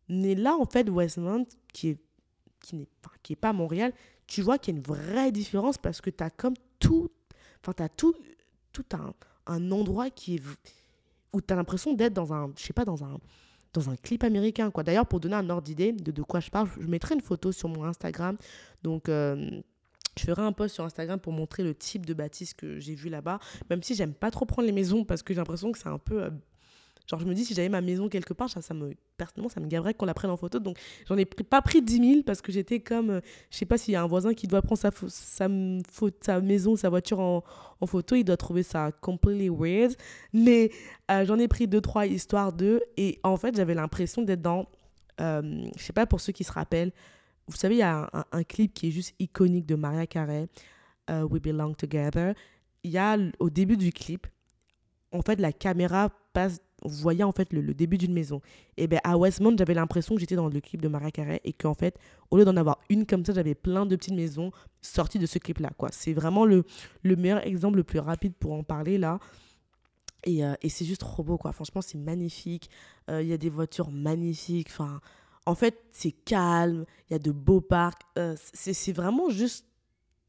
[0.10, 1.98] Mais là, en fait, Westmount, qui est,
[2.64, 2.88] qui
[3.30, 3.94] n'est pas Montréal,
[4.26, 7.12] tu vois qu'il y a une vraie différence parce que tu as comme tout,
[7.62, 8.16] enfin, tu tout,
[8.72, 8.86] tout
[9.46, 10.44] un, endroit qui est,
[11.34, 13.20] où tu as l'impression d'être dans un, je pas, dans un,
[13.74, 14.72] dans un clip américain.
[14.72, 14.84] quoi.
[14.84, 17.52] D'ailleurs, pour donner un ordre d'idée de, de quoi je parle, je mettrai une photo
[17.52, 18.38] sur mon Instagram.
[18.82, 19.62] Donc, euh,
[20.18, 23.10] je ferai un post sur Instagram pour montrer le type de bâtisse que j'ai vu
[23.10, 23.40] là-bas.
[23.70, 25.98] Même si j'aime pas trop prendre les maisons parce que j'ai l'impression que c'est un
[25.98, 26.30] peu euh,
[27.06, 29.60] Genre, je me dis, si j'avais ma maison quelque part, ça, ça me, personnellement, ça
[29.60, 30.60] me gaverait qu'on la prenne en photo.
[30.60, 33.78] Donc, j'en ai pas pris 10 000 parce que j'étais comme, euh, je sais pas
[33.78, 35.48] s'il y a un voisin qui doit prendre sa, sa,
[36.22, 37.44] sa maison, sa voiture en,
[37.82, 39.96] en, photo, il doit trouver ça completely weird.
[40.32, 40.72] Mais
[41.12, 42.82] euh, j'en ai pris deux, trois histoires d'eux.
[42.96, 44.66] Et en fait, j'avais l'impression d'être dans,
[45.20, 46.94] euh, je sais pas pour ceux qui se rappellent,
[47.48, 50.48] vous savez, il y a un, clip qui est juste iconique de Maria Carey,
[51.10, 52.34] We Belong Together.
[52.84, 54.28] Il y a, au début du clip,
[55.12, 58.42] en fait, la caméra passe vous voyez en fait le, début d'une maison.
[58.78, 61.54] Et bien à Westmount, j'avais l'impression que j'étais dans le clip de Maria Carey et
[61.54, 61.98] qu'en fait,
[62.32, 65.40] au lieu d'en avoir une comme ça, j'avais plein de petites maisons sorties de ce
[65.40, 65.72] clip-là.
[65.92, 66.66] C'est vraiment le,
[67.04, 69.20] le meilleur exemple le plus rapide pour en parler là.
[70.26, 71.52] Et, euh, c'est juste trop beau, quoi.
[71.52, 72.70] Franchement, c'est magnifique.
[73.10, 74.70] Euh, il y a des voitures magnifiques.
[74.70, 75.02] Enfin,
[75.46, 76.86] en fait, c'est calme.
[77.10, 78.02] Il y a de beaux parcs.
[78.18, 79.66] Euh, c'est vraiment juste.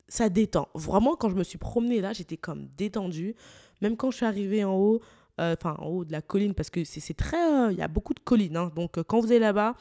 [0.09, 0.69] Ça détend.
[0.75, 3.35] Vraiment, quand je me suis promenée là, j'étais comme détendue.
[3.81, 5.01] Même quand je suis arrivée en haut,
[5.38, 7.37] enfin en haut de la colline, parce que c'est très...
[7.37, 8.57] Euh, il y a beaucoup de collines.
[8.57, 8.70] Hein.
[8.75, 9.75] donc euh, quand vous allez là-bas,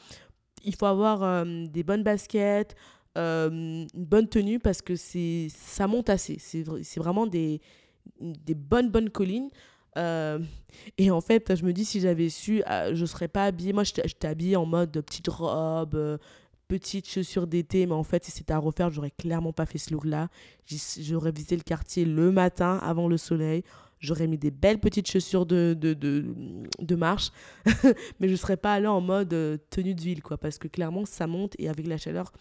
[0.64, 2.74] il faut avoir des bonnes baskets,
[3.16, 6.38] une bonne tenue, parce que ça monte assez.
[6.38, 7.60] C'est vraiment des,
[8.18, 9.50] des bonnes, bonnes collines.
[9.96, 13.74] et en fait, je me dis, si j'avais su, je ne serais pas habillée.
[13.74, 16.18] Moi, j'étais habillée en mode petite robe,
[16.66, 17.84] petite chaussures d'été.
[17.84, 20.28] Mais en fait, si c'était à refaire, j'aurais clairement pas fait ce look-là.
[20.98, 23.64] J'aurais visité le quartier le matin, avant le soleil.
[24.04, 27.30] J'aurais mis des belles petites chaussures de, de, de, marche,
[28.20, 30.68] mais je ne serais pas allée en mode euh, tenue de ville, quoi, parce que
[30.68, 32.32] clairement, ça monte et avec la chaleur,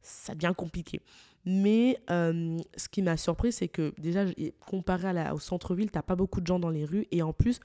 [0.00, 1.00] ça devient compliqué.
[1.44, 4.24] Mais euh, ce qui m'a surpris, c'est que déjà,
[4.60, 7.06] comparé au centre-ville, tu n'as pas beaucoup de gens dans les rues.
[7.10, 7.58] Et en plus,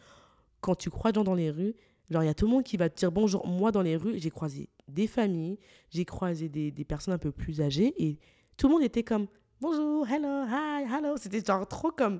[0.61, 1.75] quand tu crois gens dans les rues,
[2.09, 3.45] genre, il y a tout le monde qui va te dire bonjour.
[3.45, 5.59] Moi, dans les rues, j'ai croisé des familles,
[5.91, 8.17] j'ai croisé des, des, personnes un peu plus âgées et
[8.55, 9.27] tout le monde était comme
[9.61, 11.17] bonjour, hello, hi, hello.
[11.17, 12.19] C'était genre trop comme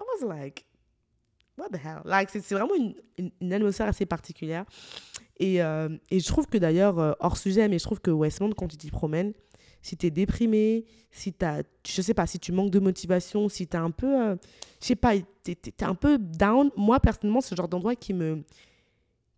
[0.00, 0.64] I was like,
[1.58, 2.02] what the hell?
[2.28, 2.94] C'est vraiment une,
[3.40, 4.64] une, atmosphère assez particulière.
[5.38, 8.52] Et, euh, et je trouve que d'ailleurs, euh, hors sujet, mais je trouve que Westmount,
[8.52, 9.32] quand tu t'y promènes,
[9.82, 11.46] si tu es déprimé, si tu
[11.86, 14.36] je sais pas, si tu manques de motivation, si tu es un peu, euh,
[14.80, 18.12] je sais pas, tu es, un peu down, moi personnellement, c'est le genre d'endroit qui
[18.12, 18.44] me,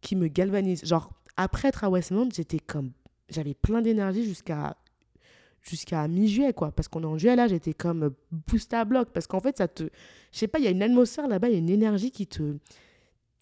[0.01, 0.85] qui me galvanise.
[0.85, 2.92] Genre, après être à Westmount, j'étais comme,
[3.29, 4.77] j'avais plein d'énergie jusqu'à
[5.62, 6.72] jusqu'à mi-juillet, quoi.
[6.72, 9.11] Parce qu'on est en juillet, là, j'étais comme boost à bloc.
[9.12, 9.85] Parce qu'en fait, ça te.
[10.33, 12.27] Je sais pas, il y a une atmosphère là-bas, il y a une énergie qui
[12.27, 12.57] te.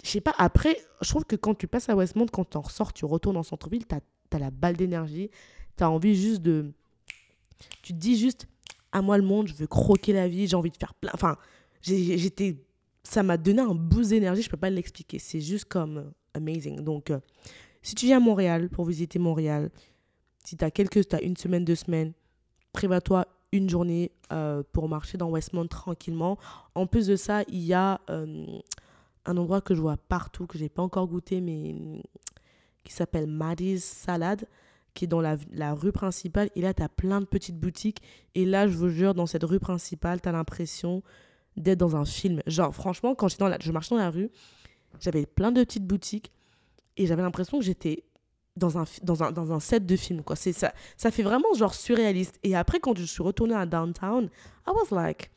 [0.02, 2.62] Je sais pas, après, je trouve que quand tu passes à Westmount, quand tu en
[2.62, 5.30] ressors, tu retournes en centre-ville, tu as, la balle d'énergie.
[5.76, 6.72] Tu as envie juste de.
[7.82, 8.46] Tu te dis juste,
[8.92, 11.10] à moi le monde, je veux croquer la vie, j'ai envie de faire plein.
[11.14, 11.36] Enfin,
[11.82, 12.56] j'étais.
[13.02, 15.18] Ça m'a donné un boost d'énergie, je peux pas l'expliquer.
[15.18, 16.80] C'est juste comme amazing.
[16.80, 17.18] Donc, euh,
[17.82, 19.70] si tu viens à Montréal pour visiter Montréal,
[20.44, 22.12] si tu as quelques, tu une semaine, deux semaines,
[22.72, 26.38] prévois-toi une journée euh, pour marcher dans Westmount tranquillement.
[26.74, 28.46] En plus de ça, il y a euh,
[29.26, 31.74] un endroit que je vois partout, que je n'ai pas encore goûté, mais
[32.84, 34.46] qui s'appelle Maddie's Salad,
[34.94, 35.36] qui est dans la,
[35.74, 36.50] rue principale.
[36.56, 38.02] Et là, tu as plein de petites boutiques.
[38.34, 41.02] Et là, je vous jure, dans cette rue principale, tu as l'impression
[41.56, 42.42] d'être dans un film.
[42.46, 44.30] Genre, franchement, quand je marchais dans la rue,
[45.00, 46.32] j'avais plein de petites boutiques
[46.96, 48.04] et j'avais l'impression que j'étais
[48.56, 50.22] dans un, dans un, dans un set de film.
[50.22, 50.36] Quoi.
[50.36, 52.38] Ça, ça fait vraiment genre surréaliste.
[52.42, 54.28] Et après, quand je suis retournée à Downtown,
[54.66, 55.30] I was like,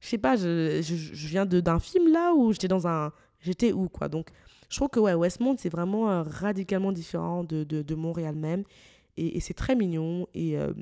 [0.00, 3.12] je sais pas, je, je, je viens d'un film là ou j'étais dans un.
[3.40, 4.08] J'étais où, quoi.
[4.08, 4.28] Donc,
[4.70, 8.64] je trouve que ouais, Westmount, c'est vraiment euh, radicalement différent de, de, Montréal même.
[9.16, 10.26] Et, c'est très mignon.
[10.34, 10.72] Et, euh,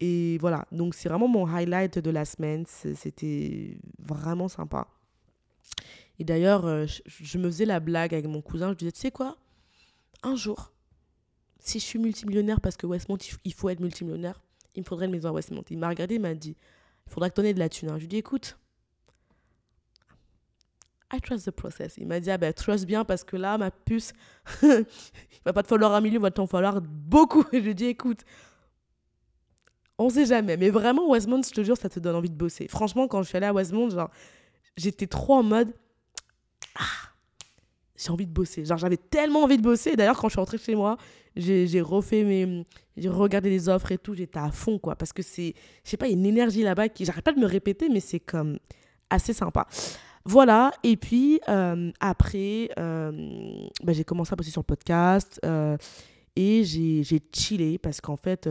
[0.00, 2.64] Et voilà, donc c'est vraiment mon highlight de la semaine.
[2.66, 4.88] C'était vraiment sympa.
[6.18, 8.70] Et d'ailleurs, euh, je, me faisais la blague avec mon cousin.
[8.72, 9.36] Je disais, tu sais quoi?
[10.22, 10.72] Un jour,
[11.60, 14.40] si je suis multimillionnaire, parce que Westmont, il faut être multimillionnaire,
[14.74, 15.64] il me faudrait une maison à Westmont.
[15.70, 16.56] Il m'a regardé, il m'a dit,
[17.06, 17.90] il faudra que tu aies de la thune.
[17.90, 17.94] Hein.
[17.94, 18.58] Je lui ai dit, écoute,
[21.12, 21.96] I trust the process.
[21.96, 24.12] Il m'a dit, ah ben, trust bien parce que là, ma puce,
[24.62, 24.86] il
[25.44, 27.44] va pas te falloir un million, il va t'en falloir beaucoup.
[27.52, 28.24] Et je lui ai dit, écoute,
[29.96, 30.56] on sait jamais.
[30.56, 32.68] Mais vraiment, Westmont, je te jure, ça te donne envie de bosser.
[32.68, 33.88] Franchement, quand je suis allée à Westmont,
[34.76, 35.72] j'étais trop en mode,
[36.76, 37.07] ah,
[37.98, 38.64] j'ai envie de bosser.
[38.64, 39.96] Genre, j'avais tellement envie de bosser.
[39.96, 40.96] D'ailleurs, quand je suis rentrée chez moi,
[41.36, 42.64] j'ai refait mes.
[42.96, 44.14] J'ai regardé les offres et tout.
[44.14, 44.96] J'étais à fond, quoi.
[44.96, 45.54] Parce que c'est.
[45.84, 47.04] Je sais pas, il y a une énergie là-bas qui.
[47.04, 48.58] J'arrête pas de me répéter, mais c'est comme
[49.10, 49.66] assez sympa.
[50.24, 55.74] Voilà, et puis euh, après, euh, bah, j'ai commencé à bosser sur le podcast euh,
[56.36, 58.46] et j'ai chillé parce qu'en fait,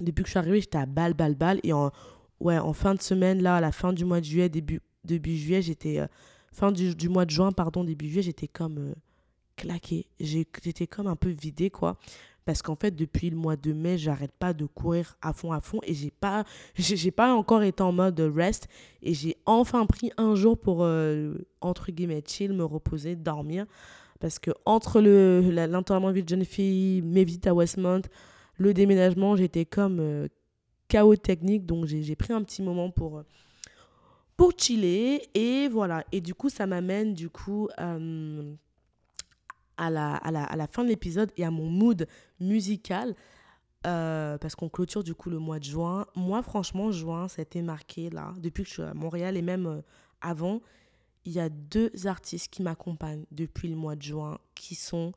[0.00, 1.60] depuis que je suis arrivée, j'étais à balle, balle, balle.
[1.62, 1.92] Et en,
[2.40, 5.36] ouais, en fin de semaine, là, à la fin du mois de juillet, début, début
[5.36, 6.00] juillet, j'étais.
[6.54, 8.94] Fin du, mois de juin, pardon, début juillet, j'étais comme
[9.56, 10.06] claquée.
[10.20, 11.98] J'étais comme un peu vidée, quoi.
[12.44, 15.60] Parce qu'en fait depuis le mois de mai j'arrête pas de courir à fond à
[15.60, 18.68] fond et j'ai pas j'ai pas encore été en mode rest.
[19.02, 23.64] Et j'ai enfin pris un jour pour euh, entre guillemets chill me reposer dormir.
[24.20, 28.02] Parce que entre le l'enterrement de vie de jeune fille mes visites à Westmont
[28.56, 30.28] le déménagement j'étais comme euh,
[30.88, 31.64] chaos technique.
[31.64, 33.22] Donc j'ai pris un petit moment pour
[34.36, 38.54] pour chiller et voilà et du coup ça m'amène du coup euh,
[39.76, 42.06] à la, fin de l'épisode et à mon mood
[42.40, 43.14] musical.
[43.86, 46.06] Euh, parce qu'on clôture du coup le mois de juin.
[46.16, 49.42] Moi, franchement, juin, ça a été marqué là, depuis que je suis à Montréal et
[49.42, 49.82] même euh,
[50.22, 50.62] avant.
[51.26, 55.12] Il y a deux artistes qui m'accompagnent depuis le mois de juin qui sont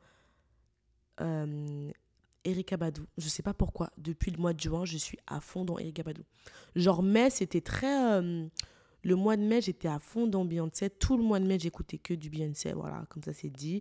[1.22, 1.90] euh,
[2.44, 3.06] Erika Badou.
[3.16, 6.02] Je sais pas pourquoi, depuis le mois de juin, je suis à fond dans Erika
[6.02, 6.22] Badou.
[6.76, 8.22] Genre, mai, c'était très.
[9.04, 10.90] Le mois de mai, j'étais à fond dans Beyoncé.
[10.90, 12.72] Tout le mois de mai, j'écoutais que du Beyoncé.
[12.72, 13.80] Voilà, comme ça c'est dit.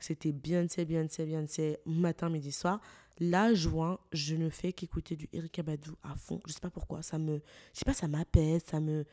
[0.00, 2.80] C'était Beyoncé, Beyoncé, Beyoncé, matin, midi, soir.
[3.18, 6.40] Là, juin, je ne fais qu'écouter du Erika Badou à fond.
[6.46, 7.02] Je sais pas pourquoi.
[7.02, 7.36] Ça me,
[7.72, 9.06] je sais pas, ça m'apaise, ça me,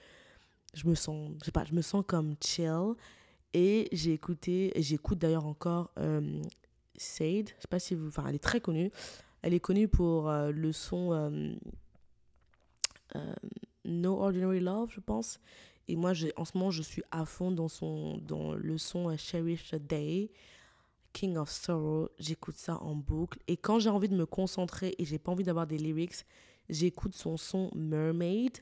[0.74, 2.96] je me sens, je sais pas, je me sens comme chill.
[3.54, 6.42] Et j'ai écouté, j'écoute d'ailleurs encore euh,
[6.98, 7.50] Sade.
[7.50, 8.92] Je sais pas si vous, enfin, elle est très connue.
[9.44, 11.14] Elle est connue pour euh, le son.
[11.14, 11.54] Euh,
[13.16, 13.34] euh
[13.86, 15.40] No Ordinary Love, je pense.
[15.88, 19.18] Et moi, en ce moment, je suis à fond dans, son, dans le son euh,
[19.18, 20.32] Cherish the Day,
[21.12, 22.10] King of Sorrow.
[22.20, 23.40] J'écoute ça en boucle.
[23.48, 26.26] Et quand j'ai envie de me concentrer et j'ai pas envie d'avoir des lyrics,
[26.70, 28.60] j'écoute son son Mermaid.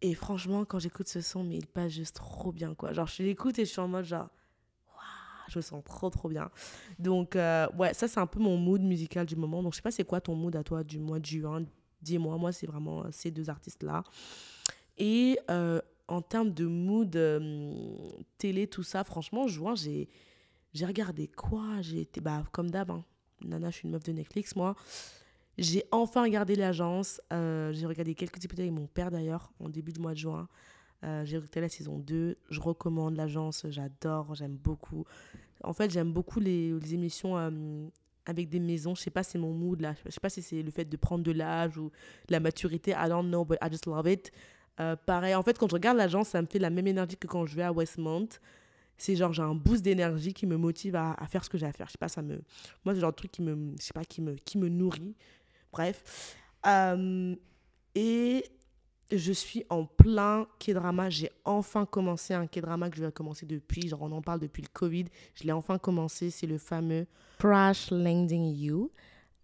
[0.00, 2.92] Et franchement, quand j'écoute ce son, mais il passe juste trop bien, quoi.
[2.92, 4.28] Genre, je l'écoute et je suis en mode genre,
[5.48, 6.50] je me sens trop, trop bien.
[6.98, 9.62] Donc, euh, ouais, ça, c'est un peu mon mood musical du moment.
[9.62, 11.64] Donc, je sais pas, c'est quoi ton mood à toi du mois de juin,
[12.04, 12.38] dis-moi.
[12.38, 14.04] Moi, c'est vraiment euh, ces deux artistes-là.
[14.98, 17.72] Et euh, en termes de mood, euh,
[18.38, 20.08] télé, tout ça, franchement, juin, j'ai,
[20.72, 21.80] j'ai regardé quoi?
[21.80, 23.04] J'ai été, bah, comme d'hab, hein.
[23.44, 24.76] Nana, je suis une meuf de Netflix, moi.
[25.58, 27.20] J'ai enfin regardé l'agence.
[27.30, 30.48] j'ai regardé quelques épisodes avec mon père, d'ailleurs, en début du mois de juin.
[31.02, 32.38] j'ai regardé la saison 2.
[32.48, 35.04] Je recommande l'agence, j'adore, j'aime beaucoup.
[35.62, 37.36] En fait, j'aime beaucoup les, les émissions
[38.26, 38.94] avec des maisons.
[38.94, 39.94] Je sais pas, c'est mon mood là.
[40.04, 41.90] Je sais pas si c'est le fait de prendre de l'âge ou
[42.28, 42.92] la maturité.
[42.92, 44.32] I don't know, but I just love it.
[44.80, 47.26] Euh, pareil, en fait, quand je regarde l'agence, ça me fait la même énergie que
[47.26, 48.28] quand je vais à Westmont.
[48.96, 51.66] C'est genre, j'ai un boost d'énergie qui me motive à, à, faire ce que j'ai
[51.66, 51.86] à faire.
[51.88, 52.40] Je sais pas, ça me.
[52.84, 53.72] Moi, c'est genre de truc qui me.
[53.78, 55.16] Je sais pas, qui me, qui me nourrit.
[55.72, 56.36] Bref.
[56.66, 57.34] Euh,
[57.94, 58.44] et
[59.12, 61.10] je suis en plein K-drama.
[61.10, 63.88] J'ai enfin commencé un K-drama que je vais commencer depuis.
[63.88, 65.06] Genre, on en parle depuis le Covid.
[65.34, 66.30] Je l'ai enfin commencé.
[66.30, 67.06] C'est le fameux
[67.38, 68.90] Crash Landing You.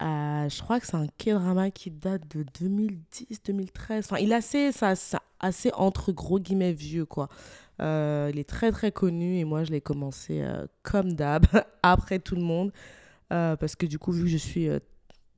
[0.03, 3.99] Euh, je crois que c'est un K-drama qui date de 2010-2013.
[3.99, 7.29] Enfin, il est assez, ça, ça, assez entre gros guillemets vieux, quoi.
[7.83, 11.47] Euh, il est très, très connu et moi, je l'ai commencé euh, comme d'hab,
[11.83, 12.73] après tout le monde.
[13.29, 14.69] parce que du coup, vu que je suis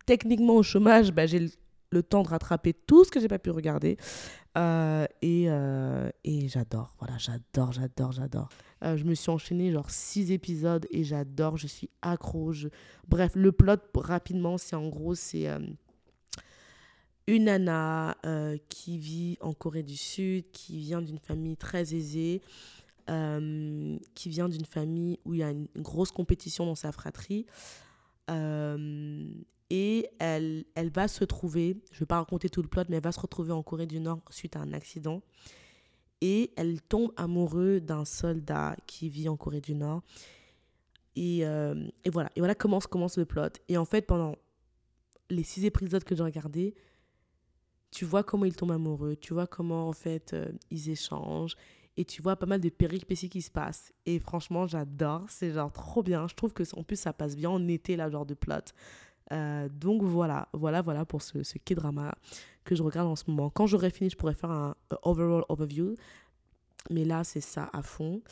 [0.06, 1.50] techniquement au chômage, bah, j'ai
[1.92, 3.96] le temps de rattraper tout ce que j'ai pas pu regarder.
[4.59, 8.48] Euh, et, euh, et j'adore, voilà, j'adore, j'adore, j'adore.
[8.85, 12.52] Euh, je me suis enchaînée genre six épisodes et j'adore, je suis accro.
[13.09, 15.46] Bref, le plot rapidement, c'est en gros, c'est
[17.26, 18.16] une nana
[18.68, 22.42] qui vit en Corée du Sud, qui vient d'une famille très aisée,
[23.07, 27.46] qui vient d'une famille où il y a une grosse compétition dans sa fratrie.
[29.74, 32.98] Et elle, elle va se trouver, je ne vais pas raconter tout le plot, mais
[32.98, 35.22] elle va se retrouver en Corée du Nord suite à un accident.
[36.20, 40.02] Et elle tombe amoureuse d'un soldat qui vit en Corée du Nord.
[41.16, 43.48] Et, euh, et, voilà, et voilà comment commence le plot.
[43.68, 44.37] Et en fait, pendant
[45.30, 46.74] les six épisodes que j'ai regardés,
[47.90, 51.56] tu vois comment ils tombent amoureux, tu vois comment en fait euh, ils échangent
[51.96, 53.90] et tu vois pas mal de péripéties qui se passent.
[54.04, 56.28] Et franchement, j'adore, c'est genre trop bien.
[56.28, 58.72] Je trouve que en plus ça passe bien en été là, genre de plot.
[59.32, 62.14] Euh, donc voilà, voilà, voilà pour ce, ce K-drama
[62.64, 63.50] que je regarde en ce moment.
[63.50, 65.96] Quand j'aurai fini, je pourrais faire un overall overview.
[66.90, 68.22] Mais là, c'est ça à fond.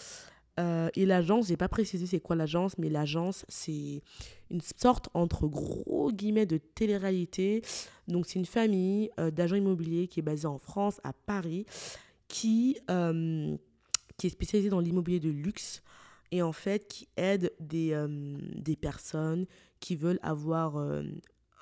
[0.59, 4.03] Euh, et l'agence, j'ai pas précisé c'est quoi l'agence, mais l'agence, c'est
[4.50, 7.62] une sorte entre gros guillemets de télé-réalité.
[8.09, 11.64] Donc, c'est une famille euh, d'agents immobiliers qui est basée en France, à Paris,
[12.29, 12.76] qui,
[14.16, 15.83] qui est spécialisée dans l'immobilier de luxe
[16.33, 17.97] et en fait qui aide des,
[18.57, 19.47] des personnes
[19.81, 20.77] qui veulent avoir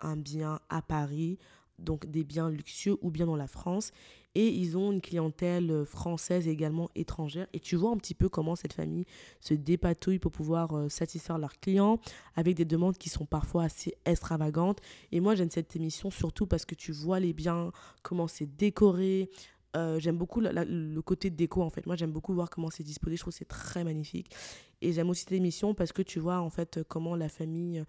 [0.03, 1.39] un bien à Paris,
[1.79, 3.93] donc des biens luxueux ou bien dans la France.
[4.35, 7.47] Et ils ont une clientèle euh, française et également étrangère.
[7.53, 9.05] Et tu vois un petit peu comment cette famille
[9.41, 11.99] se dépatouille pour pouvoir euh, satisfaire leurs clients
[12.37, 14.81] avec des demandes qui sont parfois assez extravagantes.
[15.13, 19.31] Et moi, j'aime cette émission surtout parce que tu vois les biens, comment c'est décoré.
[19.77, 21.87] Euh, j'aime beaucoup le côté déco en fait.
[21.87, 23.17] Moi, j'aime beaucoup voir comment c'est disposé.
[23.17, 24.35] Je trouve c'est très magnifique.
[24.81, 27.85] Et j'aime aussi cette émission parce que tu vois en fait comment la famille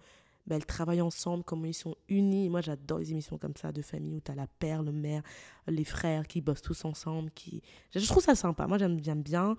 [0.46, 2.48] bah, elles travaillent ensemble, comment ils sont unis.
[2.48, 5.22] Moi, j'adore les émissions comme ça de famille où tu as la père, le mère,
[5.68, 7.30] les frères qui bossent tous ensemble.
[7.30, 7.62] Qui...
[7.94, 8.66] Je trouve ça sympa.
[8.66, 9.56] Moi, j'aime bien.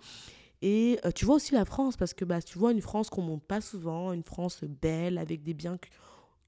[0.62, 3.22] Et euh, tu vois aussi la France, parce que bah, tu vois une France qu'on
[3.22, 5.78] monte pas souvent, une France belle, avec des biens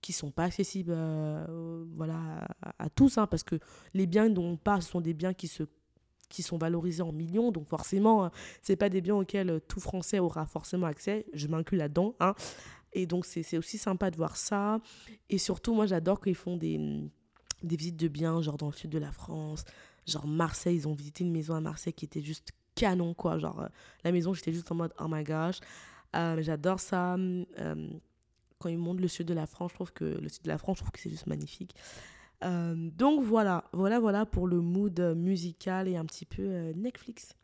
[0.03, 3.55] qui sont pas accessibles euh, voilà, à, tous, hein, parce que
[3.95, 5.63] les biens dont on parle, sont des biens qui se
[6.29, 8.31] qui sont valorisés en millions, donc forcément,
[8.63, 11.27] c'est pas des biens auxquels tout Français aura forcément accès.
[11.33, 12.33] Je m'inclus là-dedans, hein.
[12.93, 14.79] Et donc, c'est aussi sympa de voir ça.
[15.29, 16.79] Et surtout, moi, j'adore qu'ils font des,
[17.63, 19.63] des visites de biens, genre dans le sud de la France,
[20.05, 20.75] genre Marseille.
[20.77, 23.39] Ils ont visité une maison à Marseille qui était juste canon, quoi.
[23.39, 23.67] Genre, euh,
[24.03, 25.59] la maison, j'étais juste en mode, oh my gosh.
[26.15, 27.15] Euh, j'adore ça.
[27.15, 27.89] Euh,
[28.63, 30.57] quand ils montrent le sud de la France, je trouve que le sud de la
[30.57, 31.75] France, je trouve que c'est juste magnifique.
[32.41, 37.35] donc voilà, voilà, voilà pour le mood musical et un petit peu Netflix.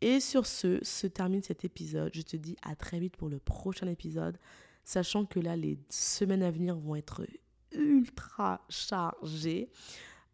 [0.00, 2.12] Et sur ce, se termine cet épisode.
[2.14, 4.38] Je te dis à très vite pour le prochain épisode,
[4.84, 7.26] sachant que là, les semaines à venir vont être
[7.72, 9.70] ultra chargées.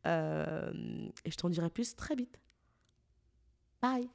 [0.07, 2.39] Euh, et je t'en dirai plus très vite.
[3.81, 4.11] Bye